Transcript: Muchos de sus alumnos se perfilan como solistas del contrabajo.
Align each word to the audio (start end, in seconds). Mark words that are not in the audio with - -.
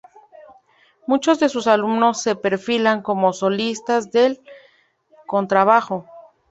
Muchos 1.05 1.39
de 1.39 1.47
sus 1.47 1.67
alumnos 1.67 2.23
se 2.23 2.35
perfilan 2.35 3.03
como 3.03 3.33
solistas 3.33 4.11
del 4.11 4.41
contrabajo. 5.27 6.07